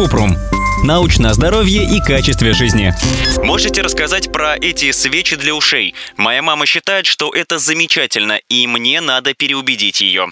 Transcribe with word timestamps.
Купрум. 0.00 0.34
Научное 0.82 1.34
здоровье 1.34 1.84
и 1.84 2.00
качестве 2.00 2.54
жизни. 2.54 2.94
Можете 3.44 3.82
рассказать 3.82 4.32
про 4.32 4.56
эти 4.56 4.92
свечи 4.92 5.36
для 5.36 5.54
ушей? 5.54 5.94
Моя 6.16 6.40
мама 6.40 6.64
считает, 6.64 7.04
что 7.04 7.34
это 7.34 7.58
замечательно, 7.58 8.40
и 8.48 8.66
мне 8.66 9.02
надо 9.02 9.34
переубедить 9.34 10.00
ее. 10.00 10.28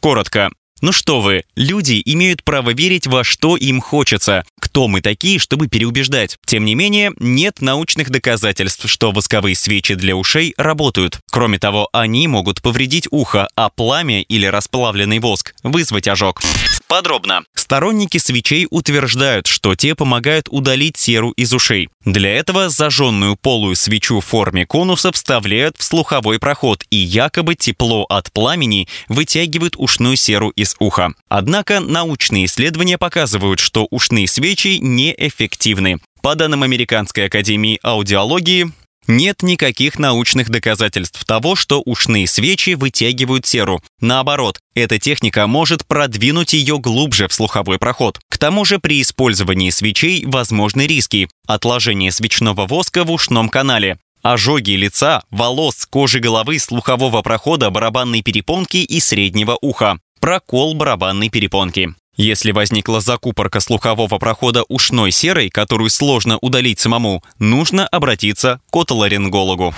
Коротко. 0.00 0.50
Ну 0.80 0.90
что 0.90 1.20
вы, 1.20 1.44
люди 1.54 2.02
имеют 2.04 2.42
право 2.42 2.70
верить 2.70 3.06
во 3.06 3.22
что 3.22 3.56
им 3.56 3.80
хочется. 3.80 4.44
Кто 4.74 4.88
мы 4.88 5.02
такие, 5.02 5.38
чтобы 5.38 5.68
переубеждать? 5.68 6.36
Тем 6.46 6.64
не 6.64 6.74
менее, 6.74 7.12
нет 7.20 7.60
научных 7.60 8.10
доказательств, 8.10 8.90
что 8.90 9.12
восковые 9.12 9.54
свечи 9.54 9.94
для 9.94 10.16
ушей 10.16 10.52
работают. 10.56 11.20
Кроме 11.30 11.60
того, 11.60 11.88
они 11.92 12.26
могут 12.26 12.60
повредить 12.60 13.06
ухо, 13.12 13.46
а 13.54 13.68
пламя 13.68 14.22
или 14.22 14.46
расплавленный 14.46 15.20
воск 15.20 15.54
вызвать 15.62 16.08
ожог. 16.08 16.40
Подробно. 16.88 17.44
Сторонники 17.54 18.18
свечей 18.18 18.66
утверждают, 18.68 19.46
что 19.46 19.76
те 19.76 19.94
помогают 19.94 20.48
удалить 20.50 20.96
серу 20.96 21.30
из 21.30 21.52
ушей. 21.52 21.88
Для 22.04 22.36
этого 22.36 22.68
зажженную 22.68 23.36
полую 23.36 23.76
свечу 23.76 24.20
в 24.20 24.24
форме 24.26 24.66
конуса 24.66 25.10
вставляют 25.10 25.76
в 25.78 25.82
слуховой 25.82 26.38
проход 26.38 26.84
и 26.90 26.96
якобы 26.96 27.54
тепло 27.54 28.04
от 28.08 28.30
пламени 28.32 28.88
вытягивают 29.08 29.74
ушную 29.78 30.16
серу 30.16 30.50
из 30.50 30.76
уха. 30.78 31.14
Однако 31.28 31.80
научные 31.80 32.44
исследования 32.44 32.98
показывают, 32.98 33.60
что 33.60 33.86
ушные 33.90 34.28
свечи 34.28 34.63
неэффективны. 34.66 35.98
По 36.22 36.34
данным 36.34 36.62
Американской 36.62 37.26
академии 37.26 37.78
аудиологии, 37.82 38.72
нет 39.06 39.42
никаких 39.42 39.98
научных 39.98 40.48
доказательств 40.48 41.24
того, 41.24 41.56
что 41.56 41.82
ушные 41.84 42.26
свечи 42.26 42.74
вытягивают 42.74 43.44
серу. 43.44 43.82
Наоборот, 44.00 44.58
эта 44.74 44.98
техника 44.98 45.46
может 45.46 45.86
продвинуть 45.86 46.54
ее 46.54 46.78
глубже 46.78 47.28
в 47.28 47.34
слуховой 47.34 47.78
проход. 47.78 48.18
К 48.30 48.38
тому 48.38 48.64
же 48.64 48.78
при 48.78 49.02
использовании 49.02 49.70
свечей 49.70 50.24
возможны 50.24 50.86
риски. 50.86 51.28
Отложение 51.46 52.10
свечного 52.12 52.66
воска 52.66 53.04
в 53.04 53.10
ушном 53.10 53.50
канале, 53.50 53.98
ожоги 54.22 54.70
лица, 54.70 55.22
волос, 55.30 55.86
кожи 55.86 56.18
головы, 56.18 56.58
слухового 56.58 57.20
прохода, 57.20 57.70
барабанной 57.70 58.22
перепонки 58.22 58.78
и 58.78 59.00
среднего 59.00 59.58
уха, 59.60 59.98
прокол 60.18 60.74
барабанной 60.74 61.28
перепонки. 61.28 61.94
Если 62.16 62.52
возникла 62.52 63.00
закупорка 63.00 63.60
слухового 63.60 64.18
прохода 64.18 64.62
ушной 64.68 65.10
серой, 65.10 65.50
которую 65.50 65.90
сложно 65.90 66.38
удалить 66.40 66.78
самому, 66.78 67.22
нужно 67.38 67.88
обратиться 67.88 68.60
к 68.70 68.76
отоларингологу. 68.76 69.74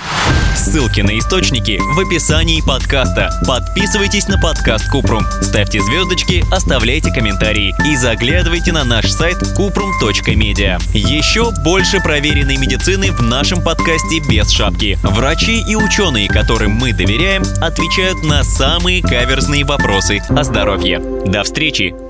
Ссылки 0.55 1.01
на 1.01 1.19
источники 1.19 1.79
в 1.79 2.01
описании 2.01 2.61
подкаста. 2.61 3.31
Подписывайтесь 3.47 4.29
на 4.29 4.39
подкаст 4.39 4.91
Купрум, 4.91 5.25
ставьте 5.41 5.81
звездочки, 5.81 6.45
оставляйте 6.53 7.12
комментарии 7.12 7.75
и 7.87 7.97
заглядывайте 7.97 8.73
на 8.73 8.84
наш 8.84 9.11
сайт 9.11 9.37
kuprum.media. 9.57 10.81
Еще 10.92 11.53
больше 11.62 12.01
проверенной 12.01 12.57
медицины 12.57 13.12
в 13.12 13.23
нашем 13.23 13.62
подкасте 13.62 14.20
без 14.29 14.51
шапки. 14.51 14.98
Врачи 15.03 15.62
и 15.67 15.77
ученые, 15.77 16.29
которым 16.29 16.73
мы 16.73 16.92
доверяем, 16.92 17.42
отвечают 17.62 18.23
на 18.25 18.45
самые 18.45 19.03
каверзные 19.03 19.64
вопросы 19.64 20.23
о 20.29 20.45
здоровье. 20.45 20.98
До 20.98 21.42
встречи! 21.42 22.06